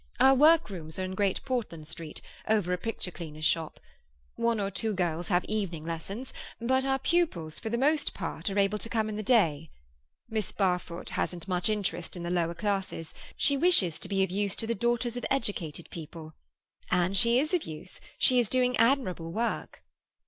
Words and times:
Our 0.19 0.33
workrooms 0.33 0.97
are 0.97 1.03
in 1.03 1.13
Great 1.13 1.45
Portland 1.45 1.87
Street, 1.87 2.23
over 2.47 2.73
a 2.73 2.77
picture 2.79 3.11
cleaner's 3.11 3.45
shop. 3.45 3.79
One 4.35 4.59
or 4.59 4.71
two 4.71 4.95
girls 4.95 5.27
have 5.27 5.45
evening 5.45 5.85
lessons, 5.85 6.33
but 6.59 6.83
our 6.83 6.97
pupils 6.97 7.59
for 7.59 7.69
the 7.69 7.77
most 7.77 8.15
part 8.15 8.49
are 8.49 8.57
able 8.57 8.79
to 8.79 8.89
come 8.89 9.09
in 9.09 9.15
the 9.15 9.21
day. 9.21 9.69
Miss 10.27 10.51
Barfoot 10.51 11.09
hasn't 11.11 11.47
much 11.47 11.69
interest 11.69 12.17
in 12.17 12.23
the 12.23 12.31
lower 12.31 12.55
classes; 12.55 13.13
she 13.37 13.55
wishes 13.55 13.99
to 13.99 14.09
be 14.09 14.23
of 14.23 14.31
use 14.31 14.55
to 14.55 14.65
the 14.65 14.73
daughters 14.73 15.17
of 15.17 15.25
educated 15.29 15.87
people. 15.91 16.33
And 16.89 17.15
she 17.15 17.37
is 17.37 17.53
of 17.53 17.65
use. 17.67 17.99
She 18.17 18.39
is 18.39 18.49
doing 18.49 18.75
admirable 18.77 19.31
work." 19.31 19.83